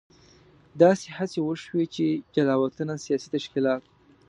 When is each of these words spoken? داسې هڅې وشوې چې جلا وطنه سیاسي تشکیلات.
داسې 0.81 1.07
هڅې 1.17 1.39
وشوې 1.43 1.85
چې 1.95 2.05
جلا 2.35 2.55
وطنه 2.59 2.93
سیاسي 3.05 3.27
تشکیلات. 3.35 3.83